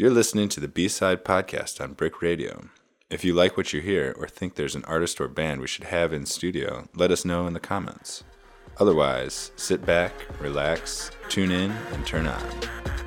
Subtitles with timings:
[0.00, 2.68] You're listening to the B Side Podcast on Brick Radio.
[3.10, 5.86] If you like what you hear or think there's an artist or band we should
[5.86, 8.22] have in studio, let us know in the comments.
[8.78, 12.97] Otherwise, sit back, relax, tune in, and turn on.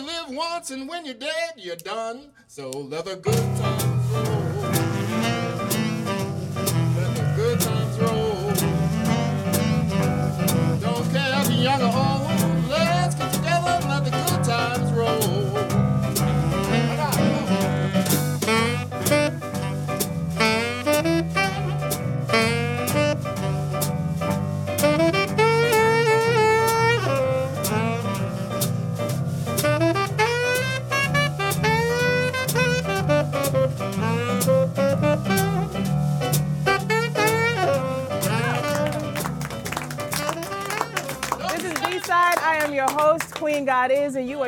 [0.00, 2.30] Only live once, and when you're dead, you're done.
[2.46, 4.39] So let the good times roll.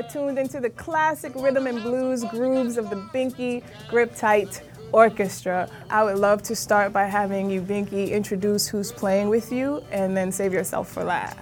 [0.02, 5.68] Are tuned into the classic rhythm and blues grooves of the Binky Griptite Orchestra.
[5.90, 10.16] I would love to start by having you, Binky, introduce who's playing with you and
[10.16, 11.38] then save yourself for last.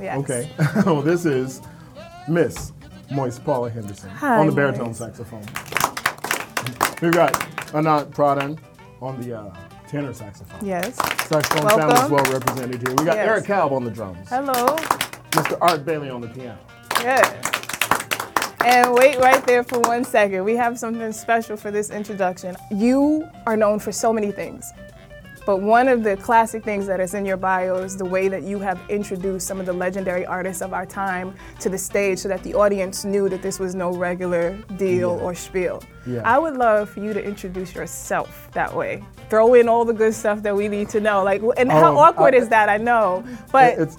[0.00, 0.18] Yes.
[0.20, 0.50] Okay.
[0.86, 1.60] well, this is
[2.26, 2.72] Miss
[3.10, 5.00] Moist Paula Henderson Hi, on the baritone Moist.
[5.00, 5.44] saxophone.
[7.02, 7.34] We've got
[7.74, 8.58] Anant Pradhan
[9.02, 9.54] on the uh,
[9.88, 10.66] tenor saxophone.
[10.66, 10.96] Yes.
[11.26, 12.96] Saxophone sound is well represented here.
[12.96, 13.28] We got Yes.
[13.28, 14.26] Eric Kalb on the drums.
[14.30, 14.74] Hello.
[15.32, 15.58] Mr.
[15.60, 16.58] Art Bailey on the piano.
[17.00, 17.53] Yes.
[18.64, 20.42] And wait right there for one second.
[20.44, 22.56] We have something special for this introduction.
[22.70, 24.72] You are known for so many things.
[25.44, 28.44] But one of the classic things that is in your bio is the way that
[28.44, 32.28] you have introduced some of the legendary artists of our time to the stage so
[32.28, 35.22] that the audience knew that this was no regular deal Yeah.
[35.22, 35.82] or spiel.
[36.06, 36.22] Yeah.
[36.24, 39.04] I would love for you to introduce yourself that way.
[39.28, 41.22] Throw in all the good stuff that we need to know.
[41.22, 42.70] Like and how Um, awkward I- is that?
[42.70, 43.22] I know.
[43.52, 43.98] But It's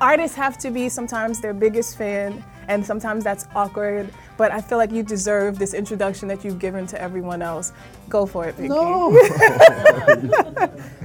[0.00, 4.78] artists have to be sometimes their biggest fan and sometimes that's awkward but i feel
[4.78, 7.72] like you deserve this introduction that you've given to everyone else
[8.08, 8.68] go for it Binky.
[8.68, 9.12] no,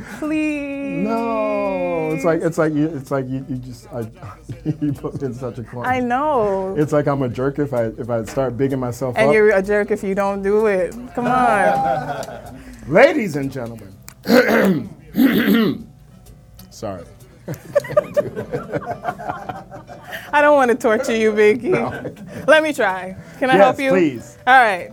[0.19, 2.11] please no.
[2.11, 3.99] It's like it's like you, it's like you, you just I,
[4.81, 5.89] you put me in such a corner.
[5.89, 9.23] i know It's like I'm a jerk if I if I start bigging myself and
[9.23, 9.27] up.
[9.27, 12.57] And you're a jerk if you don't do it come on
[12.87, 13.93] Ladies and gentlemen.
[16.69, 17.03] Sorry.
[20.33, 22.47] I don't want to torture you Binky.
[22.47, 24.37] let me try can i Yes, help you please.
[24.45, 24.91] all right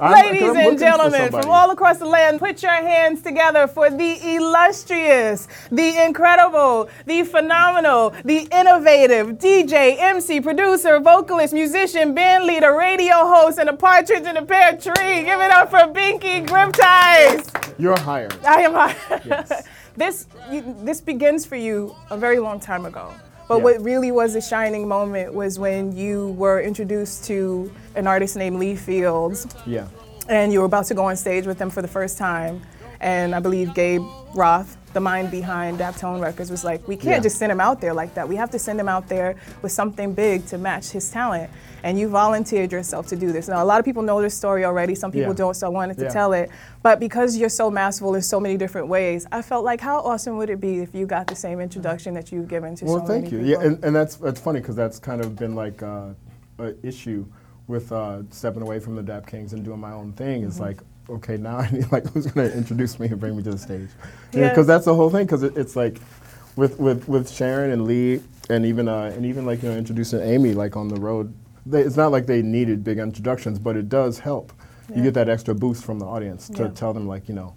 [0.00, 3.88] I'm- Ladies I'm and gentlemen from all across the land, put your hands together for
[3.88, 12.74] the illustrious, the incredible, the phenomenal, the innovative DJ, MC, producer, vocalist, musician, band leader,
[12.76, 15.22] radio host, and a partridge in a pear tree.
[15.22, 17.74] Give it up for Binky Griptite.
[17.78, 18.34] You're hired.
[18.44, 18.72] I am.
[18.72, 19.22] hired.
[19.24, 19.68] Yes.
[19.96, 23.12] this you, this begins for you a very long time ago.
[23.48, 23.62] But Yeah.
[23.64, 28.58] what really was a shining moment was when you were introduced to an artist named
[28.58, 29.86] Lee Fields Yeah.
[30.28, 32.62] and you were about to go on stage with them for the first time.
[33.00, 34.02] And I believe Gabe
[34.34, 37.20] Roth, the mind behind Daptone Records, was like, we can't Yeah.
[37.20, 38.28] just send him out there like that.
[38.28, 41.50] We have to send him out there with something big to match his talent.
[41.84, 43.48] And you volunteered yourself to do this.
[43.48, 44.94] Now, a lot of people know this story already.
[44.94, 45.36] Some people Yeah.
[45.36, 46.10] don't, so I wanted to Yeah.
[46.10, 46.48] tell it.
[46.82, 50.36] But because you're so masterful in so many different ways, I felt like how awesome
[50.36, 53.06] would it be if you got the same introduction that you've given to Well, so
[53.06, 53.38] thank you.
[53.38, 53.46] people?
[53.46, 56.10] Yeah, and, and that's that's funny because that's kind of been like uh,
[56.58, 57.24] an issue
[57.66, 60.40] with uh, stepping away from the Dap Kings and doing my own thing.
[60.40, 60.48] Mm-hmm.
[60.48, 60.78] It's like,
[61.08, 63.58] okay, now I need like who's going to introduce me and bring me to the
[63.58, 63.88] stage?
[64.32, 64.48] Yeah.
[64.48, 65.26] Because that's the whole thing.
[65.26, 65.98] Because it, it's like
[66.56, 70.20] with with with Sharon and Lee and even uh, and even like you know introducing
[70.20, 71.34] Amy like on the road.
[71.64, 74.52] They, it's not like they needed big introductions, but it does help.
[74.88, 74.96] Yeah.
[74.96, 77.54] You get that extra boost from the audience to tell them like you know.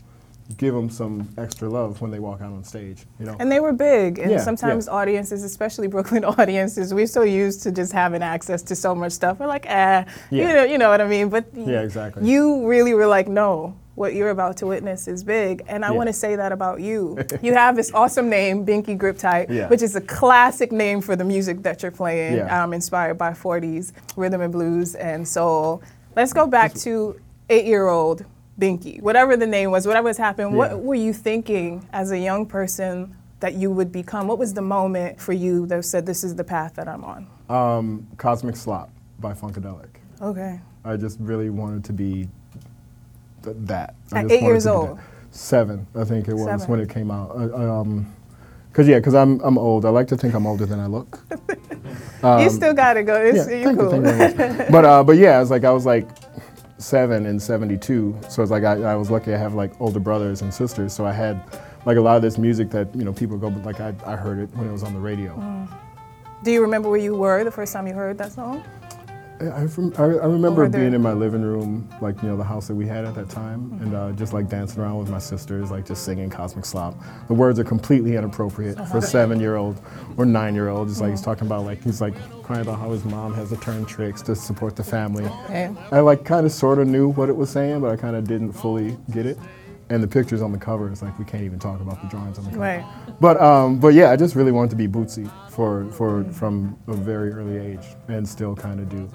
[0.58, 3.36] Give them some extra love when they walk out on stage, you know.
[3.40, 4.20] And they were big.
[4.20, 4.94] And Yeah, sometimes yeah.
[4.94, 9.40] audiences, especially Brooklyn audiences, we're so used to just having access to so much stuff.
[9.40, 11.30] We're like, eh, you know, you know what I mean?
[11.30, 12.30] But Yeah, exactly.
[12.30, 15.64] you really were like, no, what you're about to witness is big.
[15.68, 15.96] And I Yeah.
[15.96, 17.18] want to say that about you.
[17.42, 19.68] you have this awesome name, Binky Griptite, Yeah.
[19.68, 22.64] which is a classic name for the music that you're playing, Yeah.
[22.64, 25.82] um, inspired by 40s rhythm and blues and soul.
[26.16, 27.16] Let's go back to
[27.50, 28.26] eight-year-old
[28.60, 30.52] Binky, whatever the name was, whatever was happened.
[30.52, 30.58] Yeah.
[30.58, 34.28] What were you thinking as a young person that you would become?
[34.28, 37.28] What was the moment for you that said, "This is the path that I'm on"?
[37.50, 39.88] Um, Cosmic Slop by Funkadelic.
[40.22, 40.60] Okay.
[40.86, 42.30] I just really wanted to be
[43.44, 43.96] th- that.
[44.14, 45.00] I At eight years old?
[45.32, 46.68] Seven, I think it was Seven.
[46.70, 47.32] when it came out.
[47.36, 48.06] Uh, um,
[48.72, 49.86] Cause yeah, cause I'm I'm old.
[49.86, 51.20] I like to think I'm older than I look.
[52.42, 53.16] you still got to go.
[53.16, 53.96] It's, Um, yeah, you thank cool.
[53.96, 56.06] you, you but uh, but yeah, it's like I was like,
[56.78, 58.18] seven and 72.
[58.30, 60.94] So it's like I, I was lucky I have like older brothers and sisters.
[60.94, 61.42] So I had
[61.86, 64.40] like a lot of this music that, you know, people go, like I, I heard
[64.40, 65.36] it when it was on the radio.
[65.36, 65.74] Mm.
[66.44, 68.64] Do you remember where you were the first time you heard that song?
[69.42, 72.76] I, I I remember being in my living room, like, you know, the house that
[72.76, 73.84] we had at that time, mm-hmm.
[73.84, 76.96] and uh, just like dancing around with my sisters, like just singing Cosmic Slop.
[77.28, 79.02] The words are completely inappropriate for a uh-huh.
[79.02, 79.82] seven year old
[80.18, 80.88] or nine year old.
[80.88, 81.32] Just like he's mm-hmm.
[81.32, 84.36] talking about, like, he's like crying about how his mom has to turn tricks to
[84.36, 85.26] support the family.
[85.26, 85.70] Okay.
[85.92, 88.28] I like kind of sort of knew what it was saying, but I kind of
[88.28, 89.38] didn't fully get it.
[89.90, 92.40] And the pictures on the cover, it's like we can't even talk about the drawings
[92.40, 92.62] on the cover.
[92.62, 92.86] Right.
[93.22, 96.96] But um, but yeah, I just really wanted to be Bootsy for for from a
[96.96, 99.08] very early age, and still kind of do.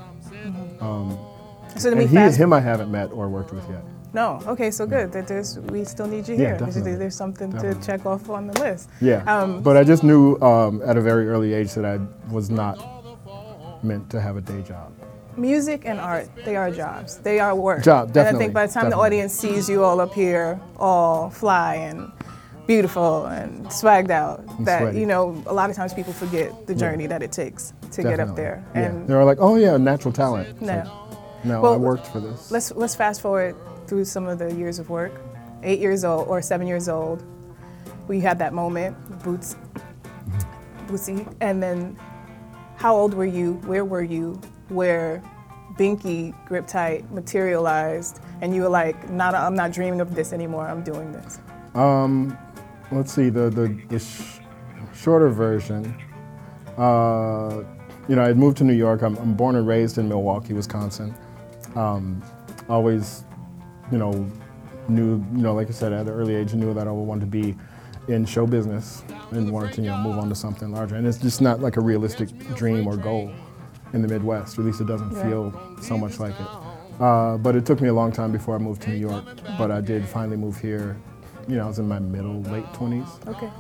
[1.76, 2.36] So to me, And he, fast.
[2.38, 3.82] him, I haven't met or worked with yet.
[4.12, 4.40] No.
[4.46, 4.70] Okay.
[4.70, 5.12] So good.
[5.12, 6.56] That there's we still need you Yeah, here.
[6.58, 6.96] There's- definitely.
[6.96, 7.80] There's something Definitely.
[7.80, 8.90] to check off on the list.
[9.00, 9.22] Yeah.
[9.32, 11.98] Um, but I just knew um, at a very early age that I
[12.32, 12.78] was not
[13.84, 14.92] meant to have a day job.
[15.40, 17.18] Music and art, they are jobs.
[17.18, 17.82] They are work.
[17.82, 18.28] Job, definitely.
[18.28, 21.76] And I think by the time the audience sees you all up here, all fly
[21.76, 22.12] and
[22.66, 25.00] beautiful and swagged out, And that sweaty.
[25.00, 28.20] you know, a lot of times people forget the journey that it takes to get
[28.20, 28.42] up Definitely.
[28.42, 28.64] there.
[28.74, 28.80] Yeah.
[28.82, 30.84] And they're like, "Oh yeah, natural talent." No.
[31.42, 32.50] no, Well, I worked for this.
[32.50, 33.56] let's let's fast forward
[33.86, 35.12] through some of the years of work.
[35.62, 37.24] Eight years old or seven years old,
[38.08, 38.94] we had that moment,
[39.24, 40.94] boots, mm-hmm.
[40.94, 41.96] bootsy, and then
[42.76, 43.54] how old were you?
[43.66, 44.40] Where were you?
[44.70, 45.22] Where
[45.74, 50.66] Binky Griptite materialized, and you were like, "Not, I'm not dreaming of this anymore.
[50.66, 51.40] I'm doing this."
[51.74, 52.36] Um,
[52.90, 54.40] let's see the the, the sh-
[54.94, 55.94] shorter version.
[56.76, 57.62] Uh,
[58.08, 59.02] you know, I moved to New York.
[59.02, 61.14] I'm, I'm born and raised in Milwaukee, Wisconsin.
[61.76, 62.22] Um,
[62.68, 63.24] always,
[63.92, 64.28] you know,
[64.88, 67.26] knew you know, like I said, at an early age, knew that I wanted to
[67.26, 67.56] be
[68.08, 70.96] in show business and wanted to you know move on to something larger.
[70.96, 73.32] And it's just not like a realistic dream or goal
[73.92, 74.58] in the Midwest.
[74.58, 75.22] At least it doesn't Yeah.
[75.22, 75.52] feel
[75.82, 76.46] so much like it.
[77.00, 79.24] Uh, but it took me a long time before I moved to New York.
[79.58, 80.96] But I did finally move here.
[81.48, 83.08] You know, I was in my middle, late 20s.
[83.26, 83.50] Okay.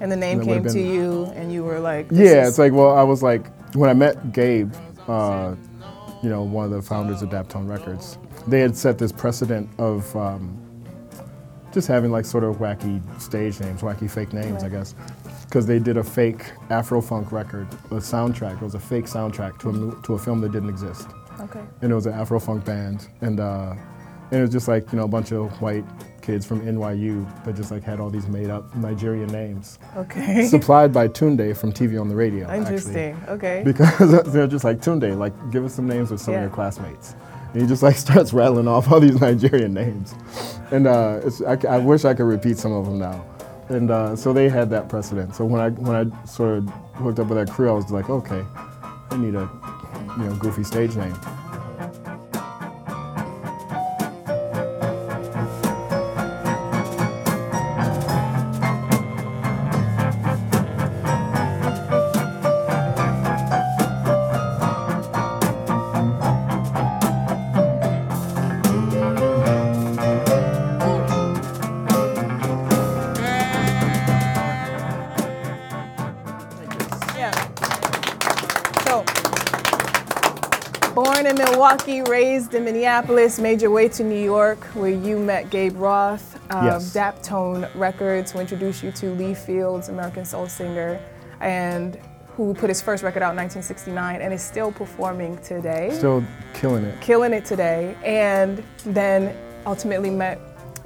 [0.00, 2.72] and the name that came would've to you, and you were like, Yeah, it's like,
[2.72, 4.72] well, I was like, when I met Gabe,
[5.08, 5.54] uh,
[6.22, 10.14] you know, one of the founders of Daptone Records, they had set this precedent of
[10.16, 10.56] um,
[11.72, 14.94] just having like sort of wacky stage names, wacky fake names, I guess.
[15.50, 18.54] Because they did a fake Afro funk record, a soundtrack.
[18.54, 21.08] It was a fake soundtrack to a, to a film that didn't exist.
[21.40, 21.60] okay.
[21.82, 23.08] And it was an Afro funk band.
[23.20, 23.74] And, uh,
[24.30, 25.84] and it was just like, you know, a bunch of white
[26.22, 30.46] kids from NYU that just like had all these made up Nigerian names Okay.
[30.48, 32.44] supplied by Tunde from TV on the radio.
[32.46, 32.58] actually.
[32.60, 33.20] Interesting.
[33.26, 33.62] Okay.
[33.64, 36.40] Because they're just like Tunde, like give us some names of some Yeah.
[36.40, 37.16] of your classmates.
[37.54, 40.14] And he just like starts rattling off all these Nigerian names,
[40.70, 43.24] and uh, it's, I, I wish I could repeat some of them now.
[43.70, 45.36] And uh, so they had that precedent.
[45.36, 48.10] So when I when I sort of hooked up with that crew, I was like,
[48.10, 48.44] okay,
[49.10, 49.48] I need a
[50.18, 51.14] you know goofy stage name.
[82.60, 86.92] In Minneapolis, made your way to New York, where you met Gabe Roth of Yes.
[86.94, 91.00] Daptone Records, who introduced you to Lee Fields, American soul singer,
[91.40, 91.98] and
[92.36, 96.22] who put his first record out in 1969 and is still performing today Still
[96.54, 97.00] killing it.
[97.00, 99.34] killing it today, and then
[99.66, 100.38] ultimately met,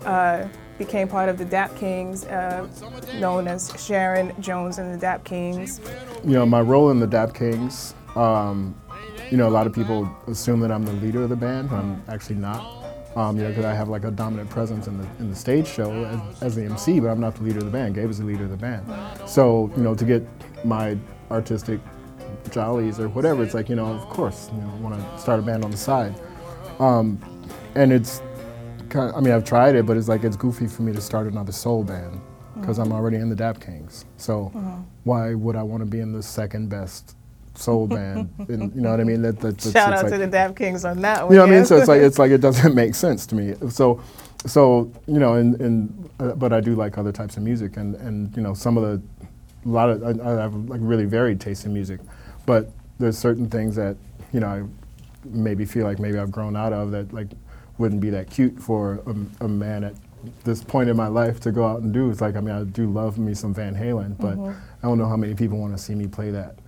[0.04, 0.46] uh,
[0.78, 2.68] became part of the Dap Kings, uh,
[3.18, 5.80] known as Sharon Jones and the Dap Kings.
[6.24, 8.74] you know, my role in the Dap Kings, um,
[9.30, 11.76] you know, a lot of people assume that I'm the leader of the band, but
[11.76, 12.82] I'm actually not.
[13.16, 15.68] Um, you know, because I have like a dominant presence in the in the stage
[15.68, 17.94] show as, as the MC, but I'm not the leader of the band.
[17.94, 18.84] Gabe is the leader of the band.
[19.28, 20.22] So, you know, to get
[20.64, 20.98] my
[21.30, 21.78] artistic
[22.50, 25.38] jollies or whatever, it's like, you know, of course, you know, I want to start
[25.38, 26.14] a band on the side.
[26.80, 27.20] Um,
[27.76, 28.20] and it's
[28.88, 31.00] kind of, I mean, I've tried it, but it's like it's goofy for me to
[31.00, 32.20] start another soul band
[32.58, 34.04] because I'm already in the Dap Kings.
[34.16, 34.50] So
[35.04, 37.16] why would I want to be in the second best
[37.54, 38.32] soul band?
[38.48, 39.22] and, you know what I mean?
[39.22, 41.32] That, that, that's, Shout out like, to the Dap Kings on that one.
[41.32, 41.66] you know what I mean?
[41.66, 43.54] So it's like it's like it doesn't make sense to me.
[43.70, 44.02] So,
[44.46, 47.94] so you know, and, and uh, but I do like other types of music, and
[47.96, 49.02] and you know, some of the
[49.64, 52.00] a lot of I, I have like really varied taste in music,
[52.46, 53.96] but there's certain things that
[54.32, 54.62] you know I
[55.24, 57.28] maybe feel like maybe I've grown out of that like
[57.78, 59.94] wouldn't be that cute for a, a man at
[60.44, 62.10] this point in my life to go out and do.
[62.10, 65.08] It's like I mean I do love me some Van Halen, but I don't know
[65.08, 66.58] how many people want to see me play that.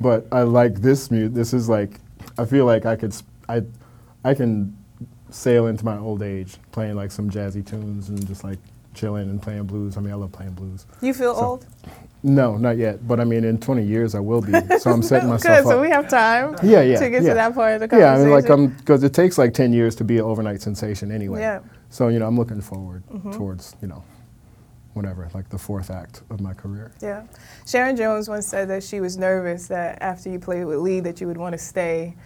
[0.00, 1.34] But I like this music.
[1.34, 2.00] This is like
[2.38, 3.62] I feel like I could sp- I
[4.24, 4.76] I can
[5.30, 8.58] sail into my old age, playing like some jazzy tunes and just like
[8.94, 9.96] chilling and playing blues.
[9.96, 10.86] I mean, I love playing blues.
[11.00, 11.66] You feel So- old?
[12.22, 13.06] No, not yet.
[13.06, 14.52] But I mean, in 20 years, I will be.
[14.80, 15.72] So I'm setting myself Good, up.
[15.76, 17.28] so we have time yeah, yeah, to get yeah.
[17.28, 18.24] to that part of the Yeah, I conversation.
[18.24, 21.40] mean, like I'm because it takes like 10 years to be an overnight sensation anyway.
[21.40, 21.60] Yeah.
[21.90, 23.32] So you know, I'm looking forward Mm-hmm.
[23.32, 24.02] towards you know,
[24.96, 26.90] whatever, like the fourth act of my career.
[27.02, 27.24] Yeah.
[27.66, 31.20] Sharon Jones once said that she was nervous that after you played with Lee that
[31.20, 32.16] you would want to stay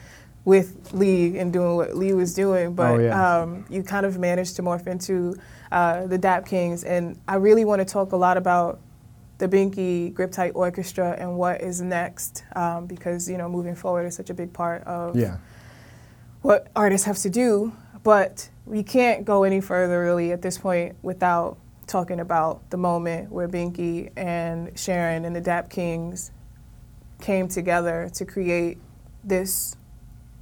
[0.44, 3.40] with Lee and doing what Lee was doing, but Oh, yeah.
[3.40, 5.34] um, you kind of managed to morph into
[5.70, 8.80] uh, the Dap Kings, and I really want to talk a lot about
[9.38, 14.14] the Binky Griptite Orchestra and what is next, um, because you know moving forward is
[14.16, 15.36] such a big part of Yeah.
[16.42, 17.72] what artists have to do,
[18.02, 21.58] but we can't go any further really at this point without
[21.90, 26.30] talking about the moment where Binky and Sharon and the Dap Kings
[27.20, 28.78] came together to create
[29.24, 29.76] this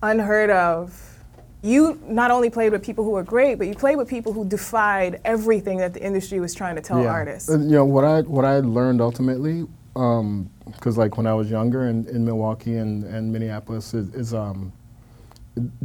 [0.03, 1.17] unheard of.
[1.61, 4.45] You not only played with people who were great, but you played with people who
[4.45, 7.49] defied everything that the industry was trying to tell artists.
[7.49, 11.89] And, you know what I what I learned ultimately, because like when I was younger
[11.89, 14.73] in, in Milwaukee and, and Minneapolis, is, is um,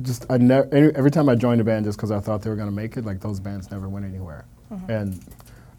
[0.03, 2.55] just I never every time I joined a band just because I thought they were
[2.55, 4.45] gonna make it, like those bands never went anywhere.
[4.71, 4.91] Mm-hmm.
[4.91, 5.25] And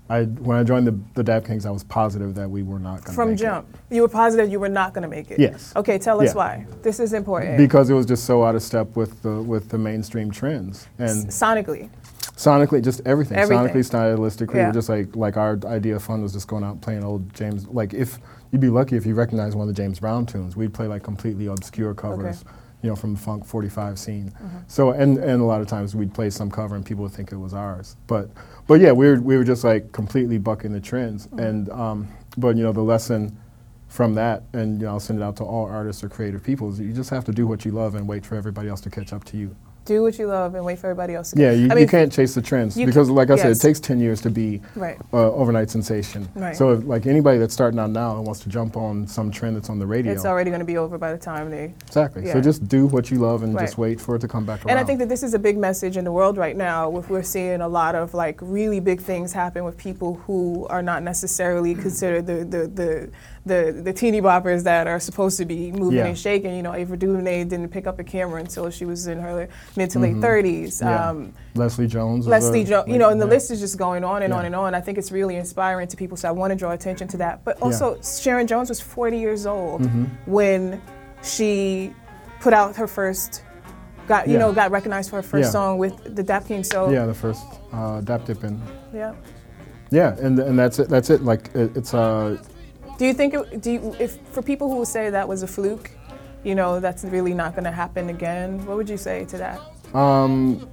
[0.09, 3.03] I when I joined the the Dap Kings, I was positive that we were not
[3.05, 5.39] gonna From make jump, you were positive you were not going to make it.
[5.41, 5.73] Yes.
[5.77, 6.35] Okay, tell us Yeah.
[6.35, 6.67] why.
[6.83, 7.57] This is important.
[7.57, 11.29] because it was just so out of step with the with the mainstream trends and
[11.29, 11.89] sonically.
[12.37, 13.67] sonically just everything, Everything.
[13.67, 14.67] sonically stylistically Yeah.
[14.67, 17.33] we're just like like our idea of fun was just going out and playing old
[17.33, 18.19] james like if
[18.51, 21.03] you'd be lucky if you recognize one of the james brown tunes we'd play like
[21.03, 22.45] completely obscure covers
[22.85, 24.59] you know from the funk 45 scene Mm-hmm.
[24.69, 27.33] so and and a lot of times we'd play some cover and people would think
[27.33, 28.29] it was ours but
[28.67, 31.39] but yeah we were we were just like completely bucking the trends Mm-hmm.
[31.39, 33.35] and um but you know the lesson
[33.89, 36.69] from that and you know i'll send it out to all artists or creative people
[36.71, 38.91] is you just have to do what you love and wait for everybody else to
[38.91, 41.51] catch up to you Do what you love and wait for everybody else to yeah,
[41.53, 44.01] you, I mean, you can't chase the trends because, like I said, it takes ten
[44.01, 44.97] years to be Right.
[45.13, 46.27] uh, overnight sensation.
[46.35, 46.57] Right.
[46.57, 49.57] So, if, like anybody that's starting out now and wants to jump on some trend
[49.57, 51.75] that's on the radio, It's already going to be over by the time they.
[51.87, 52.25] exactly.
[52.27, 52.33] yeah.
[52.33, 54.71] So just do what you love and just wait for it to come back around.
[54.71, 56.89] And I think that this is a big message in the world right now.
[56.89, 60.83] With we're seeing a lot of like really big things happen with people who are
[60.83, 63.11] not necessarily considered the the the
[63.47, 66.07] the, the teeny boppers that are supposed to be moving Yeah.
[66.07, 66.57] and shaking.
[66.57, 69.91] You know, Ava DuVernay didn't pick up a camera until she was in her mid
[69.91, 70.81] to late 30s.
[70.81, 70.87] Mm-hmm.
[70.87, 71.09] Yeah.
[71.11, 72.27] Um, Leslie Jones.
[72.27, 73.31] Leslie Jones, you know, and the yeah.
[73.33, 74.75] list is just going on and on and on.
[74.75, 77.45] I think it's really inspiring to people, so I want to draw attention to that.
[77.45, 77.57] But.
[77.57, 77.65] Mm-hmm.
[77.65, 79.85] also, Sharon Jones was 40 years old
[80.27, 80.81] when
[81.23, 81.93] she
[82.41, 83.43] put out her first,
[84.09, 84.39] got you Yeah.
[84.41, 85.51] know, got recognized for her first Yeah.
[85.51, 86.65] song with the Dap King.
[86.65, 88.61] So Yeah, the first uh, Dap Dippin'.
[88.95, 89.13] yeah.
[89.91, 90.89] Yeah, and and that's it.
[90.89, 91.23] That's it.
[91.23, 92.39] Like it, it's uh,
[93.05, 95.91] Do you think it, do you, if for people who say that was a fluke,
[96.43, 98.65] you know, that's really not going to happen again?
[98.65, 99.61] What would you say to that?
[99.95, 100.67] Um,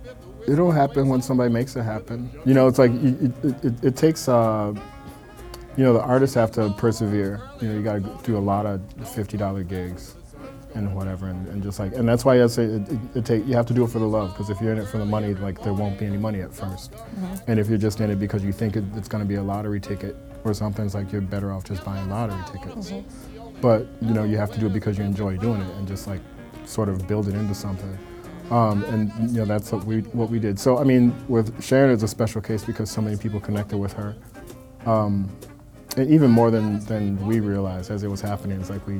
[0.47, 2.31] it'll happen when somebody makes it happen.
[2.45, 4.29] You know, it's like it, it, it, it takes.
[4.29, 4.73] Uh,
[5.75, 7.41] you know, the artists have to persevere.
[7.59, 8.81] You know, you got to do a lot of
[9.13, 10.15] fifty dollar gigs
[10.73, 13.45] and whatever, and, and just like, and that's why I say it, it, it take.
[13.45, 15.05] You have to do it for the love, because if you're in it for the
[15.05, 18.19] money, like there won't be any money at 1st And if you're just in it
[18.21, 21.11] because you think it, it's going to be a lottery ticket or something, it's like
[21.11, 22.93] you're better off just buying lottery tickets.
[23.61, 26.07] But you know, you have to do it because you enjoy doing it, and just
[26.07, 26.21] like
[26.65, 27.97] sort of build it into something.
[28.49, 30.59] Um, and you know that's what we what we did.
[30.59, 33.93] So I mean, with Sharon is a special case because so many people connected with
[33.93, 34.15] her,
[34.85, 35.29] um,
[35.95, 38.59] and even more than than we realized as it was happening.
[38.59, 38.95] It's like we,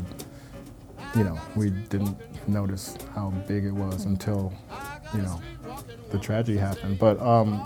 [1.16, 2.18] you know, we didn't
[2.48, 4.54] notice how big it was until,
[5.14, 5.42] you know,
[6.12, 7.00] the tragedy happened.
[7.00, 7.64] But um,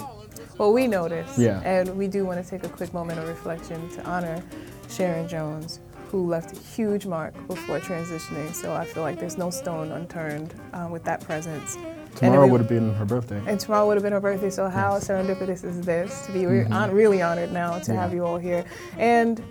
[0.58, 1.38] Well, we noticed.
[1.38, 1.60] Yeah.
[1.62, 4.42] And we do want to take a quick moment of reflection to honor
[4.90, 8.54] Sharon Jones, who left a huge mark before transitioning.
[8.54, 11.78] So I feel like there's no stone unturned um, with that presence.
[12.16, 13.42] Tomorrow would have been her birthday.
[13.46, 16.64] And tomorrow would have been her birthday, so how serendipitous is this to be re-
[16.64, 18.00] hon- really honored now to Yeah.
[18.02, 18.64] have you all here.
[18.98, 19.44] And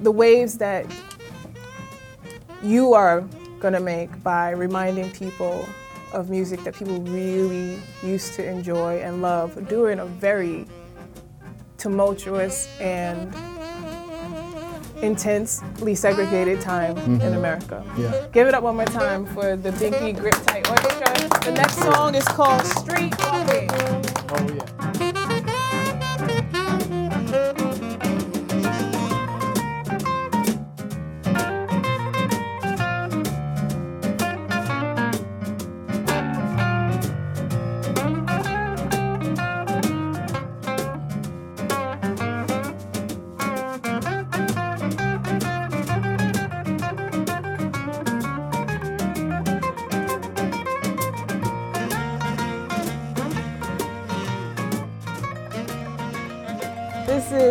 [0.00, 0.86] the waves that
[2.62, 3.20] you are
[3.60, 5.68] going to make by reminding people
[6.12, 10.66] of music that people really used to enjoy and love during a very
[11.78, 13.34] tumultuous and
[15.02, 17.34] intensely segregated time in mm-hmm.
[17.34, 17.84] America.
[17.98, 18.26] Yeah.
[18.32, 21.28] Give it up one more time for the Binky Grip Tight Orchestra.
[21.44, 23.70] The next song is called Street Walking.
[23.72, 24.75] Oh yeah.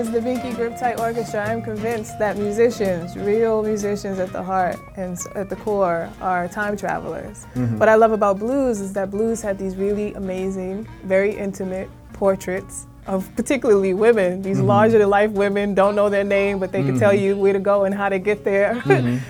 [0.05, 1.50] Is the Binky Griptite Orchestra.
[1.50, 6.77] I'm convinced that musicians, real musicians at the heart and at the core, are time
[6.77, 7.47] travelers.
[7.55, 7.79] Mm-hmm.
[7.79, 12.85] What I love about blues is that blues had these really amazing, very intimate portraits
[13.07, 14.43] of particularly women.
[14.43, 14.67] These mm-hmm.
[14.67, 17.24] larger than life women don't know their name, but they can tell mm-hmm.
[17.24, 18.83] you where to go and how to get there.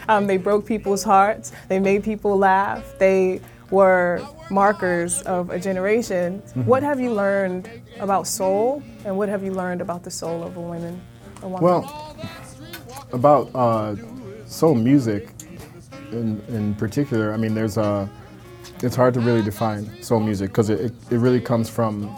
[0.10, 1.54] um, they broke people's hearts.
[1.70, 2.84] They made people laugh.
[3.00, 3.40] They
[3.72, 6.40] were markers of a generation.
[6.66, 7.70] What have you learned
[8.00, 11.02] about soul, and what have you learned about the soul of a woman?
[11.42, 11.64] A woman?
[11.64, 12.18] Well,
[13.12, 13.96] about uh,
[14.46, 15.30] soul music
[16.12, 18.10] in, in particular, I mean, there's a,
[18.84, 22.16] it's hard to really define soul music because it, it, it really comes from,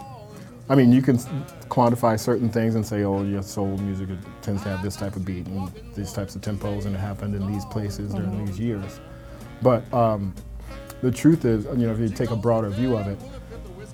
[0.69, 1.17] I mean, you can
[1.69, 4.09] quantify certain things and say, oh, yeah, soul music
[4.41, 7.35] tends to have this type of beat and these types of tempos and it happened
[7.35, 8.99] in these places during these years.
[9.61, 10.33] But um,
[11.01, 13.19] the truth is, you know, if you take a broader view of it,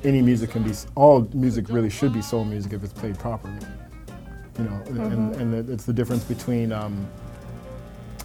[0.03, 3.59] any music can be, all music really should be soul music if it's played properly
[4.57, 7.07] you know, and, and it's the difference between, um,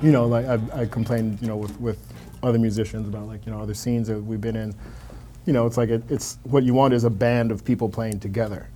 [0.03, 1.99] you know, like I, I complained, you know, with, with
[2.43, 4.75] other musicians about like, you know, other scenes that we've been in,
[5.47, 8.21] you know, it's like it, it's what you want is a band of people playing
[8.21, 8.69] together.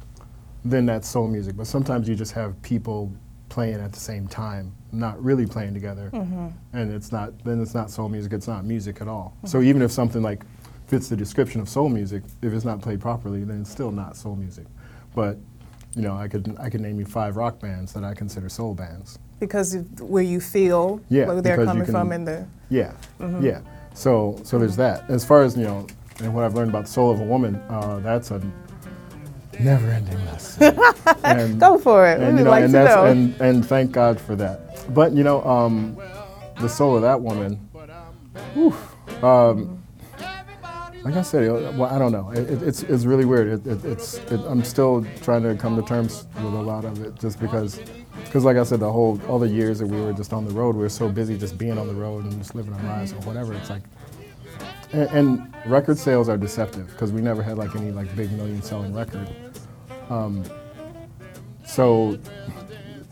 [0.64, 1.56] Then that's soul music.
[1.56, 3.12] But sometimes you just have people
[3.52, 6.48] playing at the same time, not really playing together, mm-hmm.
[6.72, 7.44] and it's not.
[7.44, 8.32] Then it's not soul music.
[8.32, 9.36] It's not music at all.
[9.44, 9.68] So mm-hmm.
[9.68, 10.42] even if something like
[10.86, 14.16] fits the description of soul music, if it's not played properly, then it's still not
[14.16, 14.66] soul music.
[15.14, 15.36] But
[15.94, 18.74] you know, I could I could name you five rock bands that I consider soul
[18.74, 19.18] bands.
[19.38, 23.44] because of where you feel Yeah, where they're coming can- from in the Yeah, mm-hmm.
[23.44, 23.60] yeah.
[23.92, 25.10] So so there's that.
[25.10, 25.86] As far as you know,
[26.20, 28.40] and what I've learned about the soul of a woman, uh, that's a
[29.64, 30.78] never-ending lesson.
[31.24, 32.18] and, go for it.
[32.18, 33.04] we and, would you know, like and to know.
[33.06, 34.92] and and thank God for that.
[34.94, 35.96] But you know, um,
[36.60, 37.56] the soul of that woman.
[38.54, 38.74] whew,
[39.22, 39.82] um,
[41.04, 42.30] like I said, well, I don't know.
[42.30, 43.48] It, it, it's, it's really weird.
[43.48, 47.02] It, it, it's it, I'm still trying to come to terms with a lot of
[47.02, 47.80] it, just because,
[48.24, 50.52] because like I said, the whole all the years that we were just on the
[50.52, 53.12] road, we were so busy just being on the road and just living our lives
[53.12, 53.52] or whatever.
[53.52, 53.82] It's like,
[54.92, 58.62] and, and record sales are deceptive because we never had like any like big million
[58.62, 59.28] selling record.
[60.10, 60.44] Um,
[61.64, 62.18] so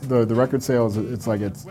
[0.02, 1.66] the the record sales, it's like it's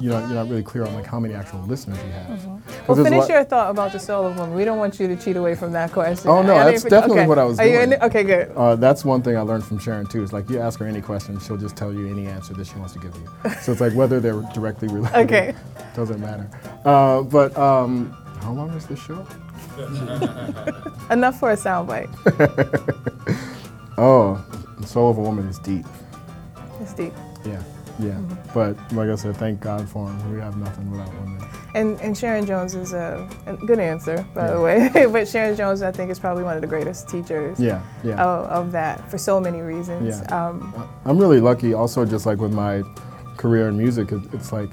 [0.00, 2.38] you know you're not really clear on like how many actual listeners you have.
[2.38, 2.52] Mm-hmm.
[2.86, 4.54] Well, finish lot- your thought about the soul of woman.
[4.54, 6.30] We don't want you to cheat away from that question.
[6.30, 7.28] Oh, no, I that's definitely okay.
[7.28, 7.82] what I was Are you doing.
[7.84, 8.02] in it?
[8.02, 8.50] Okay, good.
[8.56, 10.22] Uh, that's one thing I learned from Sharon too.
[10.22, 12.74] Is like you ask her any question, she'll just tell you any answer that she
[12.76, 13.50] wants to give you.
[13.60, 15.54] So it's like whether they're directly related, Okay.
[15.96, 16.48] doesn't matter.
[16.84, 19.26] Uh, but um, how long is this show?
[21.10, 22.10] Enough for a soundbite.
[23.98, 24.42] Oh,
[24.78, 25.84] the soul of a woman is deep.
[26.80, 27.12] It's deep.
[27.44, 27.62] Yeah,
[27.98, 28.18] yeah.
[28.54, 30.32] But like I said, thank God for him.
[30.34, 31.44] We have nothing without women.
[31.74, 34.88] And, and Sharon Jones is a, a good answer, by the way.
[35.12, 38.22] but Sharon Jones, I think, is probably one of the greatest teachers Yeah, yeah.
[38.22, 40.20] of, of that for so many reasons.
[40.20, 40.46] Yeah.
[40.48, 42.82] Um, I'm really lucky also just like with my
[43.36, 44.70] career in music, it, it's like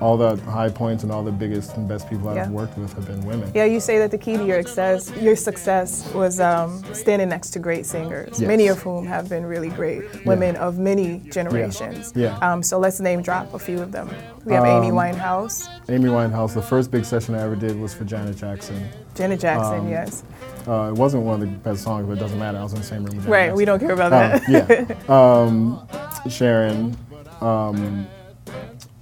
[0.00, 2.42] all the high points and all the biggest and best people Yeah.
[2.44, 3.50] I've worked with have been women.
[3.54, 7.50] yeah, you say that the key to your success, your success was um, standing next
[7.50, 8.46] to great singers, Yes.
[8.48, 12.12] many of whom have been really great women of many generations.
[12.14, 12.36] Yeah.
[12.38, 14.08] Um, so let's name drop a few of them.
[14.44, 17.92] We have Amy Um, Winehouse, Amy Winehouse, the first big session I ever did was
[17.92, 18.88] for Janet Jackson.
[19.14, 20.22] Janet Jackson, um, yes.
[20.66, 22.58] Uh, it wasn't one of the best songs, but it doesn't matter.
[22.58, 23.56] I was in the same room with Janet Right, Jackson.
[23.56, 24.96] we don't care about Um, that.
[25.08, 25.42] yeah.
[25.42, 25.88] Um,
[26.28, 26.96] Sharon
[27.40, 28.06] um,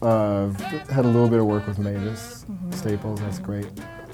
[0.03, 0.49] uh,
[0.91, 2.73] had a little bit of work with Mavis Mm-hmm.
[2.73, 3.21] Staples.
[3.21, 3.67] That's great.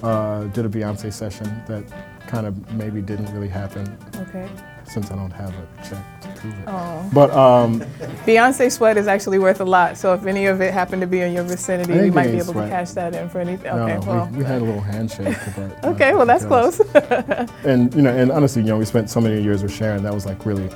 [0.03, 1.85] Uh, did a Beyonce session that
[2.27, 4.49] kind of maybe didn't really happen Okay.
[4.85, 6.65] since I don't have a check to prove it.
[6.67, 7.09] Oh.
[7.13, 7.81] But um,
[8.27, 9.97] Beyonce sweat is actually worth a lot.
[9.97, 12.53] So if any of it happened to be in your vicinity, you might be able
[12.55, 12.65] sweat.
[12.65, 13.67] to cash that in for anything.
[13.77, 14.29] no, Okay, well.
[14.33, 15.37] we, we had a little handshake.
[15.57, 16.81] But, uh, Okay, well that's close.
[17.65, 20.03] And you know, and honestly, you know, we spent so many years with Sharon.
[20.03, 20.69] That was like really,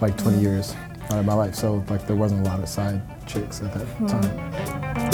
[0.00, 0.74] like 20 years
[1.10, 1.54] out of my life.
[1.54, 4.06] So like there wasn't a lot of side chicks at that Hmm.
[4.06, 5.07] time.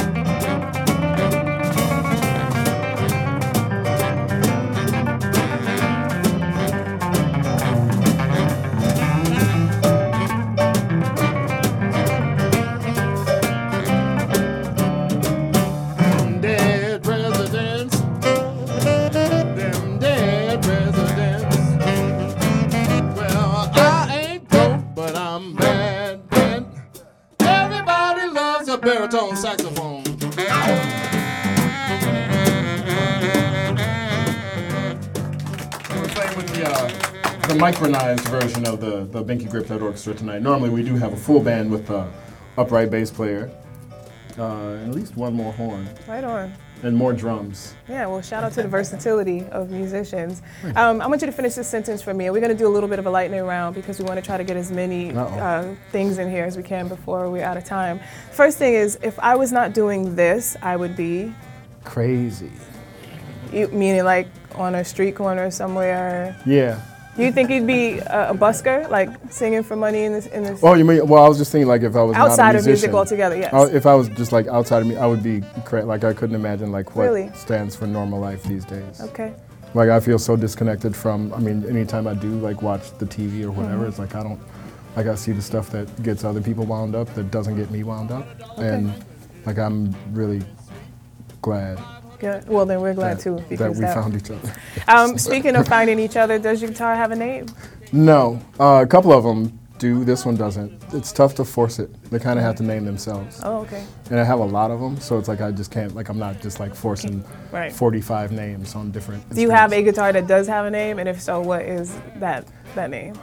[29.45, 30.03] Saxophone.
[35.91, 36.89] We're playing with the, uh,
[37.49, 40.41] the micronized version of the, the Binky Grip Tight Orchestra tonight.
[40.41, 42.09] Normally we do have a full band with the
[42.57, 43.51] upright bass player
[44.39, 45.91] uh, and at least one more horn.
[46.09, 46.51] right on.
[46.83, 47.75] And more drums.
[47.89, 50.43] Yeah, well, shout out to the versatility of musicians.
[50.77, 52.29] Um, I want you to finish this sentence for me.
[52.31, 54.25] We're going to do a little bit of a lightning round because we want to
[54.25, 57.57] try to get as many uh, things in here as we can before we're out
[57.57, 58.01] of time.
[58.33, 61.33] First thing is, if I was not doing this, I would be,
[61.85, 62.51] Crazy.
[63.53, 66.37] you, meaning like on a street corner somewhere.
[66.47, 66.81] Yeah.
[67.17, 70.27] Do you think you'd be a, a busker, like singing for money in this?
[70.27, 71.07] In this Oh, you mean?
[71.07, 73.37] Well, I was just thinking like if I was not a outside of music altogether?
[73.37, 73.51] Yes.
[73.53, 76.13] Oh, if I was just like outside of me, I would be cra- like I
[76.13, 77.31] couldn't imagine like what Really?
[77.35, 79.01] stands for normal life these days.
[79.01, 79.33] okay.
[79.75, 81.33] Like I feel so disconnected from.
[81.35, 83.89] I mean, anytime I do like watch the TV or whatever, Mm-hmm.
[83.89, 84.41] it's like I don't.
[84.97, 87.83] Like I see the stuff that gets other people wound up that doesn't get me
[87.83, 88.27] wound up,
[88.59, 88.93] and
[89.47, 90.43] like I'm really
[91.43, 91.79] glad
[92.25, 92.49] Good.
[92.49, 94.53] Well, then we're glad that, too that we that- found each other.
[94.89, 97.47] Um, speaking of finding each other, does your guitar have a name?
[97.93, 100.05] No, uh, a couple of them do.
[100.05, 100.83] This one doesn't.
[100.95, 101.91] It's tough to force it.
[102.11, 103.41] They kind of have to name themselves.
[103.45, 103.83] Oh, okay.
[104.11, 105.95] And I have a lot of them, so it's like I just can't.
[105.95, 107.73] Like I'm not just like forcing Right.
[107.73, 109.29] 45 names on different.
[109.35, 111.95] Do you have a guitar that does have a name, and if so, what is
[112.17, 113.15] that that name?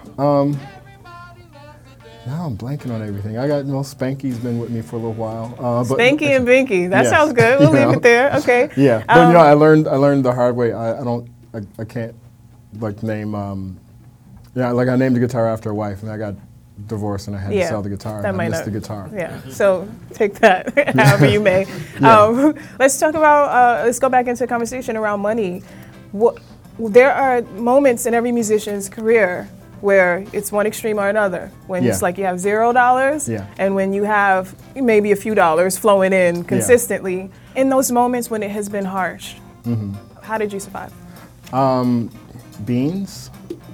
[2.28, 3.38] Now I'm blanking on everything.
[3.38, 5.56] I got well, Spanky's been with me for a little while.
[5.58, 6.90] Uh, but, Spanky and Binky.
[6.90, 7.10] That Yes.
[7.10, 7.60] sounds good.
[7.60, 7.92] We'll leave know.
[7.94, 8.32] it there.
[8.38, 8.70] Okay.
[8.78, 10.72] Yeah, but Um, you know, I learned I learned the hard way.
[10.72, 12.14] I, I don't I, I can't
[12.80, 13.78] like name um
[14.56, 16.36] yeah like I named the guitar after a wife and I got
[16.88, 18.74] divorced and I had Yeah, to sell the guitar that and I might missed not-
[18.74, 19.10] the guitar.
[19.14, 19.42] Yeah.
[19.50, 21.66] So take that however you may.
[22.02, 23.50] Um, let's talk about.
[23.50, 25.64] Uh, let's go back into a conversation around money.
[26.12, 26.40] What,
[26.78, 29.48] there are moments in every musician's career
[29.82, 31.52] where it's one extreme or another.
[31.68, 33.46] When it's like you have zero dollars, Yeah.
[33.58, 37.30] and when you have maybe a few dollars flowing in consistently.
[37.56, 39.94] In those moments when it has been harsh, Mm-hmm.
[40.24, 40.92] how did you survive?
[42.66, 43.30] Beans,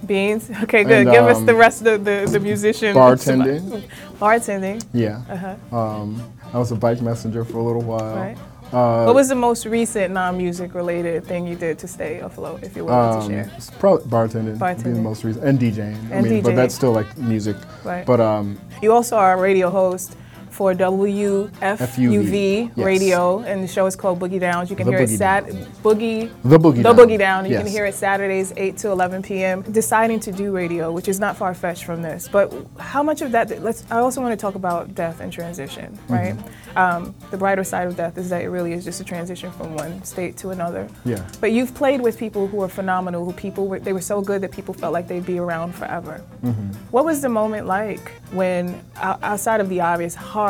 [0.06, 0.50] Beans.
[0.64, 1.08] Okay, good.
[1.08, 2.96] And, Give us um, the rest of the, the musician.
[2.96, 3.84] bartending.
[4.20, 4.84] Bartending.
[4.94, 5.22] Yeah.
[5.30, 5.78] Uh-huh.
[5.78, 8.16] Um, I was a bike messenger for a little while.
[8.16, 8.38] Right.
[8.74, 12.76] Uh, what was the most recent non-music related thing you did to stay afloat, if
[12.76, 13.52] you're willing to um, share?
[13.56, 15.02] it's probably bartending, being the Bartending.
[15.04, 15.96] most recent, and DJing.
[16.12, 17.56] I And mean, but that's still like music.
[17.86, 18.06] Right.
[18.06, 20.16] But um, You also are a radio host
[20.58, 22.86] for WFUV yes.
[22.86, 24.72] radio, and the show is called Boogie Downs.
[24.72, 25.56] You can The hear it Boogie sat Down.
[25.84, 26.96] Boogie The Boogie the Down.
[26.96, 27.46] Boogie Down.
[27.46, 29.62] You can hear it Saturdays 8 to 11 p.m.
[29.62, 33.32] Deciding to do radio, which is not far fetched from this, but how much of
[33.34, 33.62] that?
[33.62, 33.86] Let's.
[33.92, 36.36] I also want to talk about death and transition, right?
[36.36, 36.78] Mm-hmm.
[36.78, 39.76] Um, the brighter side of death is that it really is just a transition from
[39.76, 40.88] one state to another.
[41.06, 41.28] Yeah.
[41.42, 44.42] But you've played with people who are phenomenal, who people were, they were so good
[44.42, 46.24] that people felt like they'd be around forever.
[46.44, 46.68] Mm-hmm.
[46.92, 50.47] What was the moment like when, outside of the obvious, hard,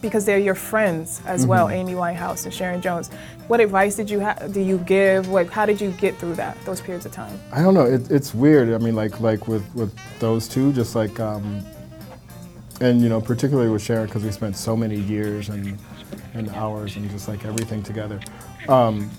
[0.00, 1.88] because they're your friends as well, Mm-hmm.
[1.88, 3.08] Amy Winehouse and Sharon Jones.
[3.48, 5.28] What advice did you ha- do you give?
[5.28, 7.38] Like, how did you get through that those periods of time?
[7.52, 7.86] I don't know.
[7.86, 8.72] It, it's weird.
[8.72, 11.64] I mean, like like with with those two, just like um,
[12.80, 15.78] and you know, particularly with Sharon, because we spent so many years and
[16.34, 18.20] and hours and just like everything together.
[18.68, 19.10] Um,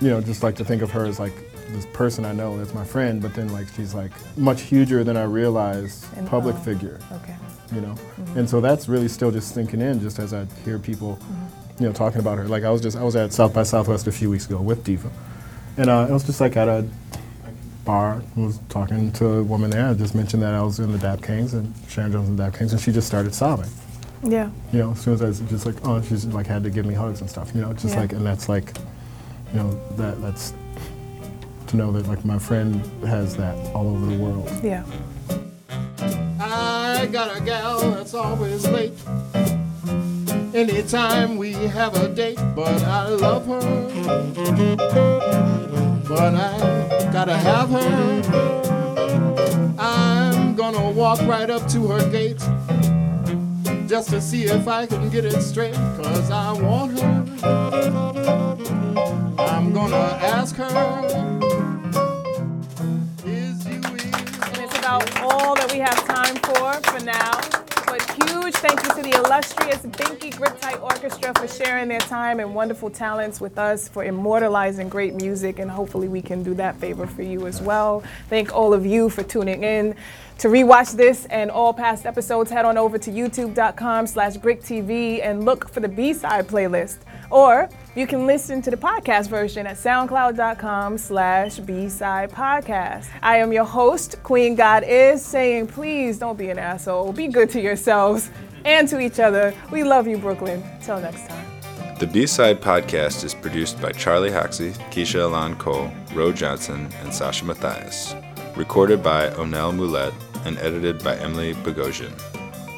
[0.00, 1.34] you know, just like to think of her as like
[1.72, 5.16] this person I know that's my friend, but then like she's like much huger than
[5.16, 6.98] I realized, And, public figure.
[7.12, 7.36] Okay.
[7.74, 7.94] You know,
[8.36, 11.18] and so that's really still just sinking in, just as I hear people,
[11.80, 12.46] you know, talking about her.
[12.46, 14.84] Like I was just I was at South by Southwest a few weeks ago with
[14.84, 15.10] Diva,
[15.76, 16.86] and uh, it was just like at a
[17.84, 18.22] bar.
[18.36, 19.86] I was talking to a woman there.
[19.88, 22.44] I just mentioned that I was in the Dap Kings and Sharon Jones and the
[22.44, 23.70] Dap Kings, and she just started sobbing.
[24.22, 24.50] Yeah.
[24.72, 26.86] You know, as soon as I was just like, oh, she's like had to give
[26.86, 27.50] me hugs and stuff.
[27.54, 28.00] You know, just Yeah.
[28.00, 28.76] like, and that's like,
[29.52, 30.54] you know, that that's
[31.68, 34.50] to know that like my friend has that all over the world.
[34.62, 34.84] Yeah.
[37.06, 38.92] I got a gal that's always late.
[40.52, 43.60] Anytime we have a date, but I love her.
[46.08, 48.22] But I gotta have her.
[49.78, 52.40] I'm gonna walk right up to her gate
[53.86, 57.24] just to see if I can get it straight, cause I want her.
[59.38, 61.25] I'm gonna ask her.
[66.46, 67.40] For for now.
[67.86, 72.54] But huge thank you to the illustrious Binky Griptite Orchestra for sharing their time and
[72.54, 77.06] wonderful talents with us, for immortalizing great music, and hopefully we can do that favor
[77.06, 78.02] for you as well.
[78.28, 79.94] Thank all of you for tuning in.
[80.38, 85.44] To rewatch this and all past episodes, head on over to youtube.com slash BrickTV and
[85.44, 86.98] look for the B-side playlist.
[87.30, 93.06] Or you can listen to the podcast version at soundcloud.com slash B-side podcast.
[93.22, 97.12] I am your host, Queen God Is, saying please don't be an asshole.
[97.12, 98.30] Be good to yourselves
[98.64, 99.54] and to each other.
[99.72, 100.62] We love you, Brooklyn.
[100.82, 101.46] Till next time.
[101.98, 107.14] The B Side podcast is produced by Charlie Hoxie, Keisha Elan Cole, Ro Johnson, and
[107.14, 108.14] Sasha Matthias.
[108.54, 110.12] Recorded by Onel Moulet
[110.44, 112.12] and edited by Emily Bogosian.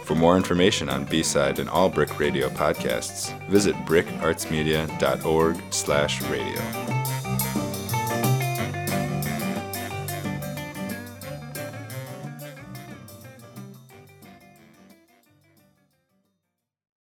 [0.08, 6.97] For more information on B-Side and all Brick Radio podcasts, visit brickartsmedia.org slash radio.